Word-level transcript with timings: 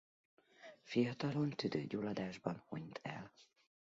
Fiatalon 0.81 1.49
tüdőgyulladásban 1.49 2.63
hunyt 2.69 2.99
el. 3.03 3.31